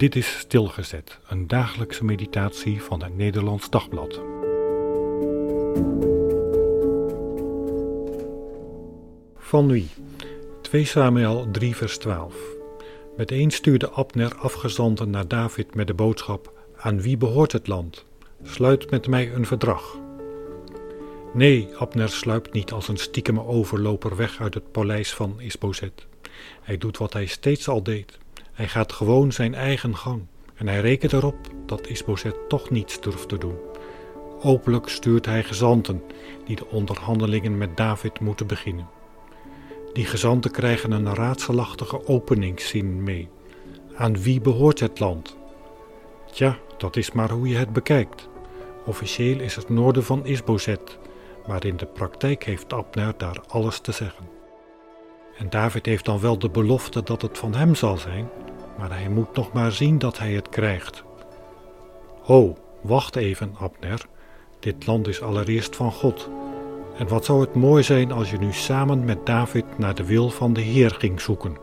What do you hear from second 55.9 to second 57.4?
dan wel de belofte dat het